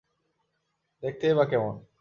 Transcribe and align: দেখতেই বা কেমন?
দেখতেই 1.03 1.33
বা 1.33 1.45
কেমন? 1.45 1.75